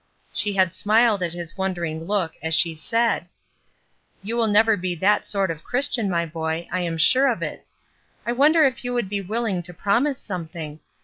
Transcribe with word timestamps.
She 0.33 0.53
had 0.53 0.73
smiled 0.73 1.21
at 1.21 1.31
his 1.33 1.59
wondering 1.59 2.05
look 2.05 2.33
as 2.41 2.55
she 2.55 2.73
said:— 2.73 3.21
18 3.21 3.21
ESTER 3.21 3.27
RIED'S 3.27 3.27
NAMESAKE 3.45 4.27
''You 4.27 4.35
will 4.37 4.47
never 4.47 4.77
be 4.77 4.95
that 4.95 5.27
sort 5.27 5.51
of 5.51 5.63
Christian, 5.63 6.09
my 6.09 6.25
boy, 6.25 6.67
I 6.71 6.79
am 6.81 6.97
sxore 6.97 7.31
of 7.31 7.43
it. 7.43 7.69
I 8.25 8.31
wonder 8.31 8.63
if 8.65 8.83
you 8.83 8.95
would 8.95 9.09
be 9.09 9.21
willing 9.21 9.61
to 9.61 9.75
promise 9.75 10.17
something? 10.17 10.79